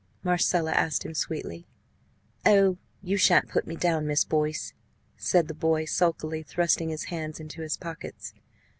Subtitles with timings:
[0.23, 1.67] Marcella asked him sweetly.
[2.43, 4.73] "Oh, you shan't put me down, Miss Boyce!"
[5.15, 8.33] said the boy, sulkily thrusting his hands into his pockets.